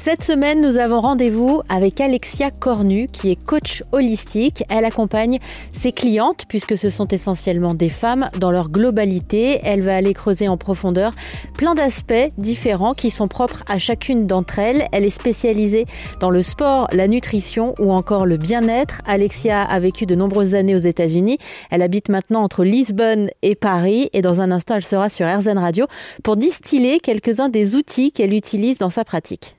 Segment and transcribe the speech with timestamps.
[0.00, 4.62] Cette semaine, nous avons rendez-vous avec Alexia Cornu, qui est coach holistique.
[4.70, 5.40] Elle accompagne
[5.72, 9.58] ses clientes, puisque ce sont essentiellement des femmes, dans leur globalité.
[9.64, 11.14] Elle va aller creuser en profondeur
[11.54, 14.86] plein d'aspects différents qui sont propres à chacune d'entre elles.
[14.92, 15.84] Elle est spécialisée
[16.20, 19.02] dans le sport, la nutrition ou encore le bien-être.
[19.04, 21.38] Alexia a vécu de nombreuses années aux États-Unis.
[21.72, 24.10] Elle habite maintenant entre Lisbonne et Paris.
[24.12, 25.86] Et dans un instant, elle sera sur RZN Radio
[26.22, 29.57] pour distiller quelques-uns des outils qu'elle utilise dans sa pratique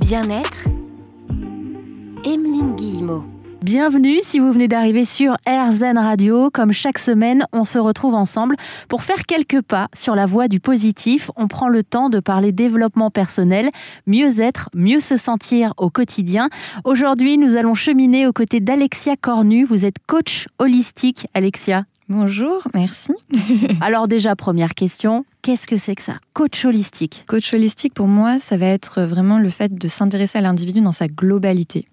[0.00, 0.66] bien-être,
[2.24, 3.24] Emeline Guillemot.
[3.62, 6.50] Bienvenue si vous venez d'arriver sur RZN Radio.
[6.50, 8.56] Comme chaque semaine, on se retrouve ensemble
[8.88, 11.30] pour faire quelques pas sur la voie du positif.
[11.36, 13.70] On prend le temps de parler développement personnel,
[14.06, 16.48] mieux être, mieux se sentir au quotidien.
[16.84, 19.64] Aujourd'hui, nous allons cheminer aux côtés d'Alexia Cornu.
[19.64, 21.84] Vous êtes coach holistique, Alexia.
[22.08, 23.12] Bonjour, merci.
[23.80, 27.24] Alors déjà, première question, qu'est-ce que c'est que ça Coach holistique?
[27.26, 30.92] Coach holistique, pour moi, ça va être vraiment le fait de s'intéresser à l'individu dans
[30.92, 31.84] sa globalité.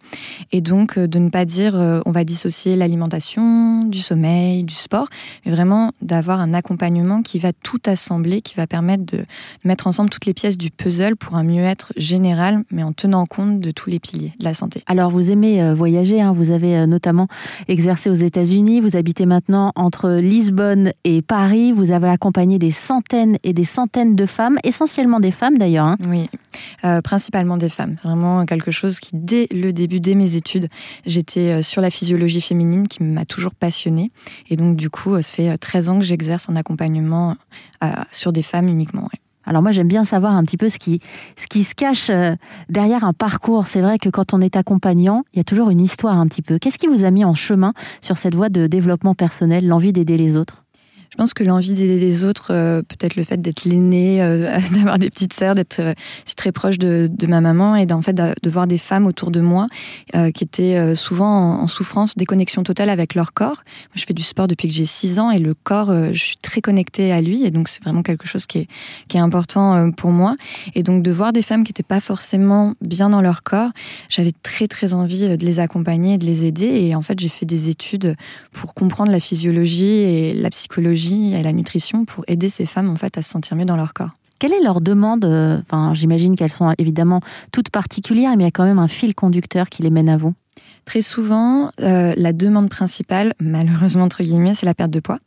[0.52, 4.75] Et donc euh, de ne pas dire euh, on va dissocier l'alimentation, du sommeil, du
[4.75, 5.08] sport,
[5.47, 9.25] mais vraiment d'avoir un accompagnement qui va tout assembler, qui va permettre de
[9.64, 13.59] mettre ensemble toutes les pièces du puzzle pour un mieux-être général, mais en tenant compte
[13.59, 14.83] de tous les piliers de la santé.
[14.86, 16.33] Alors vous aimez euh, voyager, hein.
[16.33, 17.27] vous avez notamment
[17.67, 21.72] exercé aux États-Unis, vous habitez maintenant entre Lisbonne et Paris.
[21.72, 25.86] Vous avez accompagné des centaines et des centaines de femmes, essentiellement des femmes d'ailleurs.
[25.86, 25.98] Hein.
[26.08, 26.30] Oui,
[26.86, 27.95] euh, principalement des femmes.
[27.98, 30.70] C'est vraiment quelque chose qui, dès le début, dès mes études,
[31.06, 34.12] j'étais euh, sur la physiologie féminine qui m'a toujours passionnée.
[34.50, 37.36] Et donc, du coup, ça fait 13 ans que j'exerce en accompagnement
[37.84, 39.08] euh, sur des femmes uniquement.
[39.45, 40.99] Alors moi j'aime bien savoir un petit peu ce qui,
[41.36, 42.36] ce qui se cache euh,
[42.69, 43.67] derrière un parcours.
[43.67, 46.41] C'est vrai que quand on est accompagnant, il y a toujours une histoire un petit
[46.41, 46.59] peu.
[46.59, 50.17] Qu'est-ce qui vous a mis en chemin sur cette voie de développement personnel, l'envie d'aider
[50.17, 50.62] les autres?
[51.14, 54.97] Je pense que l'envie d'aider les autres, euh, peut-être le fait d'être l'aîné, euh, d'avoir
[54.97, 55.94] des petites sœurs, d'être euh,
[56.36, 59.67] très proche de, ma maman et d'en fait de, voir des femmes autour de moi
[60.33, 63.61] qui étaient souvent en, souffrance, déconnexion totale avec leur corps.
[63.64, 66.38] Moi, je fais du sport depuis que j'ai 6 ans et le corps, je suis
[66.38, 68.67] très connectée à lui et donc c'est vraiment quelque chose qui est,
[69.08, 70.36] qui est important pour moi.
[70.76, 73.71] Et donc de voir des femmes qui n'étaient pas forcément bien dans leur corps,
[74.09, 77.45] j'avais très très envie de les accompagner, de les aider et en fait j'ai fait
[77.45, 78.15] des études
[78.52, 82.95] pour comprendre la physiologie et la psychologie et la nutrition pour aider ces femmes en
[82.95, 84.11] fait à se sentir mieux dans leur corps.
[84.39, 87.21] Quelle est leur demande euh, Enfin, j'imagine qu'elles sont évidemment
[87.52, 90.17] toutes particulières, mais il y a quand même un fil conducteur qui les mène à
[90.17, 90.33] vous.
[90.86, 95.19] Très souvent, euh, la demande principale, malheureusement entre guillemets, c'est la perte de poids.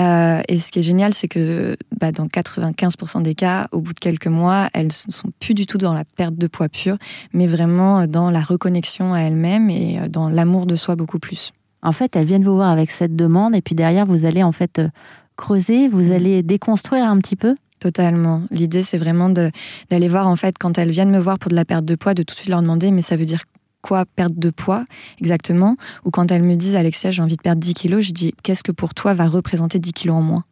[0.00, 3.92] Euh, et ce qui est génial, c'est que bah, dans 95% des cas, au bout
[3.92, 6.98] de quelques mois, elles ne sont plus du tout dans la perte de poids pure,
[7.32, 11.52] mais vraiment dans la reconnexion à elles-mêmes et dans l'amour de soi beaucoup plus.
[11.82, 14.52] En fait, elles viennent vous voir avec cette demande et puis derrière, vous allez en
[14.52, 14.88] fait euh,
[15.36, 16.12] creuser, vous mm.
[16.12, 18.42] allez déconstruire un petit peu Totalement.
[18.50, 21.64] L'idée, c'est vraiment d'aller voir, en fait, quand elles viennent me voir pour de la
[21.64, 23.44] perte de poids, de tout de suite leur demander, mais ça veut dire
[23.82, 24.84] quoi perte de poids
[25.20, 25.76] exactement?
[26.04, 28.64] Ou quand elles me disent, Alexia, j'ai envie de perdre 10 kilos, je dis, qu'est-ce
[28.64, 30.44] que pour toi va représenter 10 kilos en moins?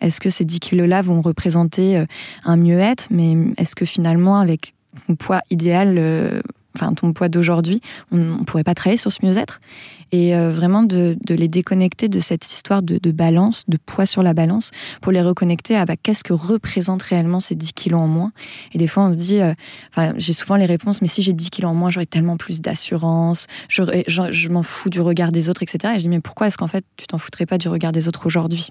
[0.00, 2.06] Est-ce que ces 10 kilos-là vont représenter euh,
[2.44, 3.06] un mieux-être?
[3.10, 4.74] Mais est-ce que finalement, avec
[5.08, 6.42] mon poids idéal, euh,
[6.76, 7.80] enfin ton poids d'aujourd'hui,
[8.10, 9.60] on ne pourrait pas travailler sur ce mieux-être.
[10.12, 14.34] Et euh, vraiment de, les déconnecter de cette histoire de, balance, de poids sur la
[14.34, 14.70] balance,
[15.00, 18.32] pour les reconnecter à bah, qu'est-ce que représentent réellement ces 10 kilos en moins.
[18.72, 19.54] Et des fois, on se dit, euh,
[20.16, 23.46] j'ai souvent les réponses, mais si j'ai 10 kilos en moins, j'aurais tellement plus d'assurance,
[23.68, 25.94] je m'en fous du regard des autres, etc.
[25.96, 28.06] Et je dis, mais pourquoi est-ce qu'en fait, tu t'en foutrais pas du regard des
[28.08, 28.70] autres aujourd'hui?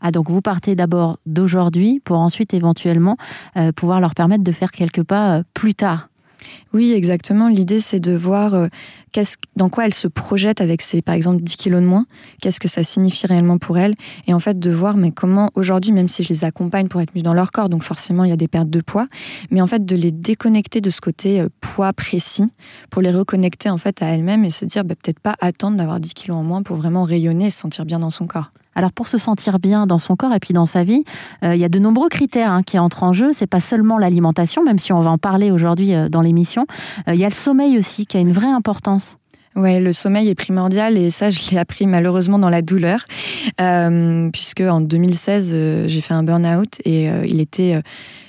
[0.00, 3.16] Ah, donc vous partez d'abord d'aujourd'hui pour ensuite éventuellement
[3.56, 6.08] euh, pouvoir leur permettre de faire quelques pas plus tard.
[6.72, 7.48] Oui, exactement.
[7.48, 8.66] L'idée, c'est de voir euh,
[9.56, 12.06] dans quoi elle se projette avec ses, par exemple, 10 kilos de moins,
[12.40, 13.94] qu'est-ce que ça signifie réellement pour elle,
[14.26, 17.14] et en fait de voir, mais comment aujourd'hui, même si je les accompagne pour être
[17.14, 19.06] mieux dans leur corps, donc forcément il y a des pertes de poids,
[19.50, 22.50] mais en fait de les déconnecter de ce côté euh, poids précis,
[22.90, 26.00] pour les reconnecter en fait à elles-mêmes et se dire, bah, peut-être pas attendre d'avoir
[26.00, 28.50] 10 kilos en moins pour vraiment rayonner et se sentir bien dans son corps.
[28.76, 31.02] Alors pour se sentir bien dans son corps et puis dans sa vie,
[31.42, 33.30] euh, il y a de nombreux critères hein, qui entrent en jeu.
[33.32, 36.66] C'est pas seulement l'alimentation, même si on va en parler aujourd'hui euh, dans l'émission.
[37.08, 39.16] Euh, il y a le sommeil aussi qui a une vraie importance.
[39.56, 43.06] Ouais, le sommeil est primordial et ça, je l'ai appris malheureusement dans la douleur,
[44.30, 47.80] puisque en 2016, j'ai fait un burn-out et il était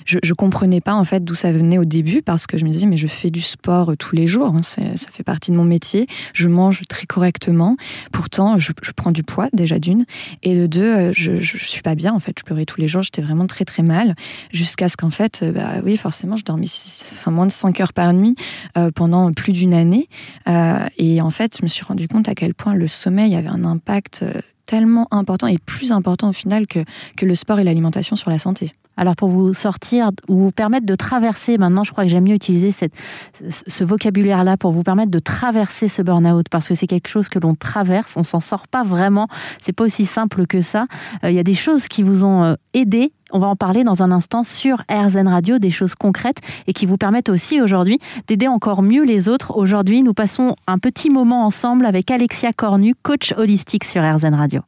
[0.08, 2.70] je, je comprenais pas en fait d'où ça venait au début parce que je me
[2.70, 4.82] disais mais je fais du sport tous les jours, hein, ça
[5.12, 7.76] fait partie de mon métier, je mange très correctement,
[8.10, 10.06] pourtant je, je prends du poids déjà d'une.
[10.42, 12.88] Et de deux euh, je, je, suis pas bien en fait, je pleurais tous les
[12.88, 14.14] jours, j'étais vraiment très très mal.
[14.50, 17.92] Jusqu'à ce qu'en fait euh, bah oui forcément je dormais enfin, moins de 5 heures
[17.92, 18.34] par nuit
[18.78, 20.08] euh, pendant plus d'une année.
[20.48, 23.48] Euh, et en fait je me suis rendu compte à quel point le sommeil avait
[23.48, 24.24] un impact
[24.64, 26.80] tellement important et plus important au final que,
[27.16, 28.72] que le sport et l'alimentation sur la santé.
[28.98, 32.34] Alors pour vous sortir ou vous permettre de traverser, maintenant je crois que j'aime mieux
[32.34, 37.28] utiliser ce vocabulaire-là pour vous permettre de traverser ce burn-out parce que c'est quelque chose
[37.28, 39.28] que l'on traverse, on s'en sort pas vraiment,
[39.62, 40.86] c'est pas aussi simple que ça.
[41.22, 43.84] Euh, il y a des choses qui vous ont euh, aidé on va en parler
[43.84, 47.98] dans un instant sur RZN Radio, des choses concrètes et qui vous permettent aussi aujourd'hui
[48.26, 49.54] d'aider encore mieux les autres.
[49.54, 54.62] Aujourd'hui, nous passons un petit moment ensemble avec Alexia Cornu, coach holistique sur RZN Radio.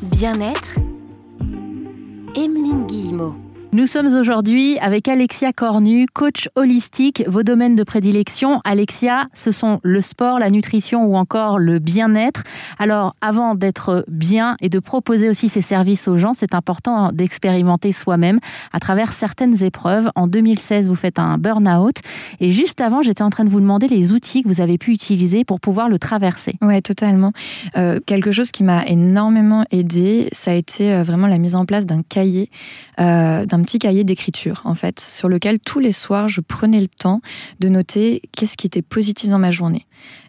[0.00, 0.78] Bien-être
[2.34, 3.47] Emeline Guillemot.
[3.74, 7.22] Nous sommes aujourd'hui avec Alexia Cornu, coach holistique.
[7.28, 12.44] Vos domaines de prédilection, Alexia, ce sont le sport, la nutrition ou encore le bien-être.
[12.78, 17.92] Alors, avant d'être bien et de proposer aussi ces services aux gens, c'est important d'expérimenter
[17.92, 18.40] soi-même
[18.72, 20.10] à travers certaines épreuves.
[20.14, 21.96] En 2016, vous faites un burn-out.
[22.40, 24.92] Et juste avant, j'étais en train de vous demander les outils que vous avez pu
[24.92, 26.54] utiliser pour pouvoir le traverser.
[26.62, 27.32] Oui, totalement.
[27.76, 31.66] Euh, quelque chose qui m'a énormément aidé, ça a été euh, vraiment la mise en
[31.66, 32.48] place d'un cahier,
[32.98, 36.86] euh, un petit cahier d'écriture, en fait, sur lequel tous les soirs, je prenais le
[36.86, 37.20] temps
[37.58, 39.84] de noter qu'est-ce qui était positif dans ma journée.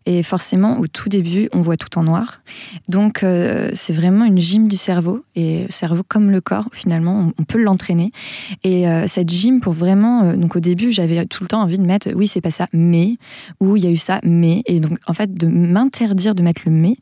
[0.06, 2.42] Et forcément, au tout début, on voit tout en noir.
[2.88, 5.24] Donc, euh, c'est vraiment une gym du cerveau.
[5.36, 8.12] Et le cerveau, comme le corps, finalement, on, peut l'entraîner.
[8.64, 10.24] Et euh, cette gym, pour vraiment.
[10.24, 12.68] Euh, donc, au début, j'avais tout le temps envie de mettre oui, c'est pas ça,
[12.74, 13.18] mais.
[13.60, 14.64] Ou il y a eu ça, mais.
[14.66, 16.96] Et donc, en fait, de m'interdire de mettre le mais.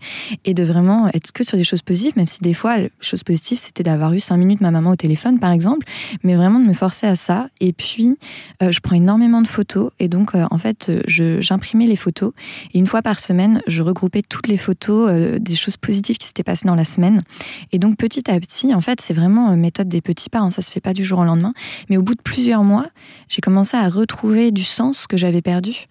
[0.44, 3.24] Et de vraiment être que sur des choses positives, même si des fois, les choses
[3.24, 5.88] positives, c'était d'avoir eu cinq minutes ma maman au téléphone, par exemple.
[6.24, 7.48] Mais vraiment de me forcer à ça.
[7.62, 8.18] Et puis,
[8.60, 9.92] je prends énormément de photos.
[10.00, 12.34] Et donc, en fait, j'imprimais les photos.
[12.74, 16.28] Et une fois par semaine, je regroupais toutes les photos euh, des choses positives qui
[16.28, 17.22] s'étaient passées dans la semaine.
[17.72, 20.52] Et donc petit à petit, en fait, c'est vraiment une méthode des petits pas, hein,
[20.52, 21.54] ça se fait pas du jour au lendemain.
[21.90, 22.88] Mais au bout de plusieurs mois,
[23.30, 25.88] j'ai commencé à retrouver du sens que j'avais perdu.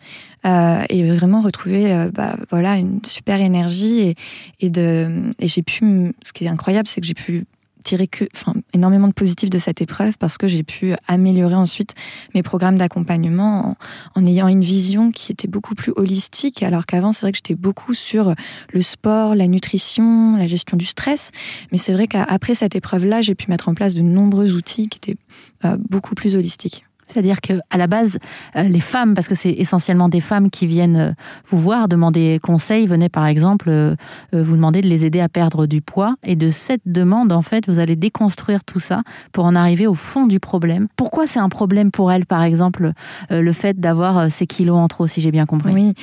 [0.46, 4.14] Euh, et vraiment retrouver euh, bah, voilà une super énergie
[4.60, 5.08] et de
[5.40, 7.46] et j'ai pu ce qui est incroyable c'est que j'ai pu
[7.86, 11.94] tirer que, enfin, énormément de positifs de cette épreuve parce que j'ai pu améliorer ensuite
[12.34, 13.76] mes programmes d'accompagnement
[14.14, 16.62] en, ayant une vision qui était beaucoup plus holistique.
[16.62, 18.34] Alors qu'avant, c'est vrai que j'étais beaucoup sur
[18.72, 21.30] le sport, la nutrition, la gestion du stress.
[21.70, 24.98] Mais c'est vrai qu'après cette épreuve-là, j'ai pu mettre en place de nombreux outils qui
[24.98, 25.18] étaient
[25.64, 26.85] euh, beaucoup plus holistiques.
[27.08, 28.18] C'est-à-dire que à la base,
[28.56, 31.12] euh, les femmes, parce que c'est essentiellement des femmes qui viennent euh,
[31.46, 33.94] vous voir, demander conseil, venaient par exemple euh,
[34.32, 36.14] vous demander de les aider à perdre du poids.
[36.24, 39.94] Et de cette demande, en fait, vous allez déconstruire tout ça pour en arriver au
[39.94, 40.88] fond du problème.
[40.96, 42.92] Pourquoi c'est un problème pour elles, par exemple,
[43.30, 45.72] le fait d'avoir ces kilos en trop, si j'ai bien compris?
[45.72, 45.94] Oui,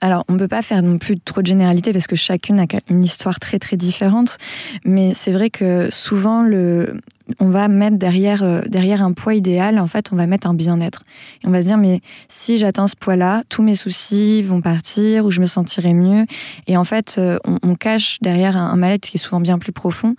[0.00, 2.66] alors, on ne peut pas faire non plus trop de généralité parce que chacune a
[2.90, 4.36] une histoire très très différente.
[4.84, 7.00] Mais c'est vrai que souvent, le,
[7.40, 10.54] on va mettre derrière, euh, derrière un poids idéal, en fait, on va mettre un
[10.54, 11.02] bien-être.
[11.42, 15.24] Et on va se dire, mais si j'atteins ce poids-là, tous mes soucis vont partir
[15.24, 16.24] ou je me sentirai mieux.
[16.66, 19.72] Et en fait, euh, on, cache derrière un, un mal-être qui est souvent bien plus
[19.72, 20.14] profond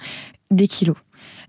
[0.52, 0.98] des kilos.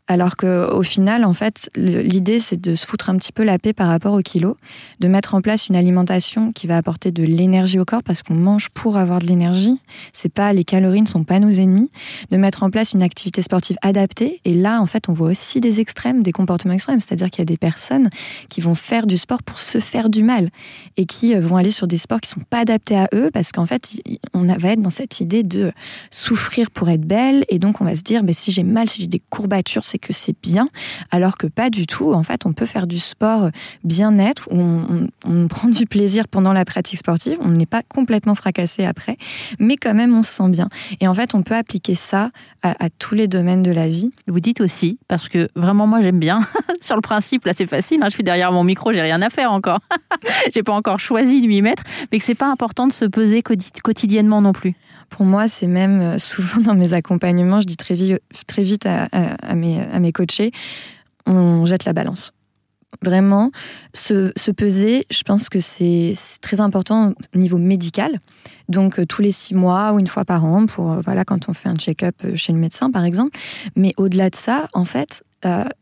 [0.09, 3.73] Alors qu'au final, en fait, l'idée, c'est de se foutre un petit peu la paix
[3.73, 4.57] par rapport au kilo,
[5.01, 8.35] de mettre en place une alimentation qui va apporter de l'énergie au corps parce qu'on
[8.35, 9.81] mange pour avoir de l'énergie.
[10.13, 11.91] C'est pas, les calories ne sont pas nos ennemis.
[12.31, 14.41] De mettre en place une activité sportive adaptée.
[14.45, 17.01] Et là, en fait, on voit aussi des extrêmes, des comportements extrêmes.
[17.01, 18.09] C'est-à-dire qu'il y a des personnes
[18.49, 20.51] qui vont faire du sport pour se faire du mal
[20.97, 23.51] et qui euh, vont aller sur des sports qui sont pas adaptés à eux parce
[23.51, 23.89] qu'en fait,
[24.35, 25.73] on va être dans cette idée de
[26.13, 27.45] souffrir pour être belle.
[27.49, 29.96] Et donc, on va se dire, mais si j'ai mal, si j'ai des courbatures, c'est
[29.99, 30.69] que c'est bien,
[31.11, 32.13] alors que pas du tout.
[32.13, 33.51] En fait, on peut faire du sport
[33.85, 34.61] bien-être, où
[35.25, 39.17] on, prend du plaisir pendant la pratique sportive, on n'est pas complètement fracassé après,
[39.59, 40.69] mais quand même on se sent bien.
[41.01, 42.31] Et en fait, on peut appliquer ça
[42.63, 44.11] à, tous les domaines de la vie.
[44.27, 46.41] Vous dites aussi, parce que vraiment moi j'aime bien,
[46.81, 49.31] sur le principe, là c'est facile, hein, je suis derrière mon micro, j'ai rien à
[49.31, 49.81] faire encore.
[50.55, 53.43] j'ai pas encore choisi de m'y mettre, mais que c'est pas important de se peser
[53.43, 54.75] quotidiennement non plus.
[55.09, 59.81] Pour moi, c'est même euh, souvent dans mes accompagnements, je dis très vite, à, mes,
[59.81, 60.53] à mes coachés,
[61.27, 62.33] on jette la balance.
[63.03, 63.51] Vraiment,
[63.93, 68.21] se, peser, je pense que c'est très important au niveau médical.
[68.71, 71.49] Donc, euh, tous les six mois ou une fois par an, pour euh, voilà, quand
[71.49, 73.39] on fait un check-up chez le médecin, par exemple.
[73.77, 75.25] Mais au-delà de ça, en fait,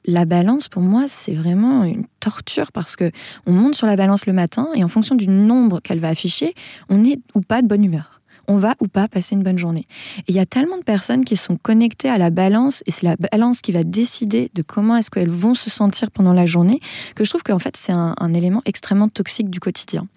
[0.05, 3.11] la balance, pour moi, c'est vraiment une torture parce que
[3.47, 6.53] on monte sur la balance le matin et en fonction du nombre qu'elle va afficher,
[6.91, 9.87] on est ou pas de bonne humeur on va ou pas passer une bonne journée.
[10.21, 13.07] Et il y a tellement de personnes qui sont connectées à la balance, et c'est
[13.07, 16.81] la balance qui va décider de comment est-ce qu'elles vont se sentir pendant la journée,
[17.15, 20.09] que je trouve qu'en fait c'est un, élément extrêmement toxique du quotidien.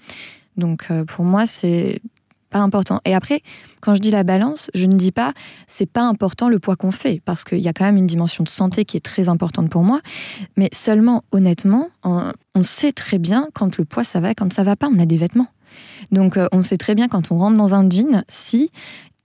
[0.55, 2.01] Donc euh, pour moi c'est
[2.50, 3.01] pas important.
[3.05, 3.41] Et après,
[3.81, 5.34] quand je dis la balance, je ne dis pas
[5.67, 8.43] c'est pas important le poids qu'on fait, parce qu'il y a quand même une dimension
[8.43, 10.00] de santé qui est très importante pour moi.
[10.55, 14.75] Mais seulement, honnêtement, on, sait très bien quand le poids ça va, quand ça va
[14.75, 15.48] pas, on a des vêtements.
[16.12, 18.72] Donc euh, on sait très bien quand on rentre dans un jean, si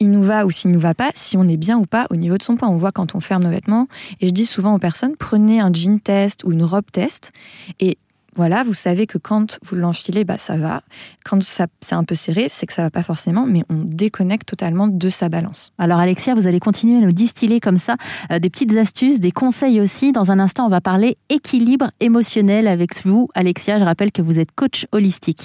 [0.01, 2.17] il nous va ou s'il nous va pas, si on est bien ou pas au
[2.17, 2.69] niveau de son poids.
[2.69, 3.87] On voit quand on ferme nos vêtements.
[4.21, 7.31] Et je dis souvent aux personnes, prenez un jean test ou une robe test
[7.79, 7.99] et
[8.35, 10.83] voilà, vous savez que quand vous l'enfilez, bah, ça va.
[11.25, 14.87] Quand c'est un peu serré, c'est que ça va pas forcément, mais on déconnecte totalement
[14.87, 15.73] de sa balance.
[15.77, 17.97] Alors Alexia, vous allez continuer à nous distiller comme ça
[18.31, 20.13] euh, des petites astuces, des conseils aussi.
[20.13, 23.79] Dans un instant, on va parler équilibre émotionnel avec vous, Alexia.
[23.79, 25.41] Je rappelle que vous êtes coach holistique.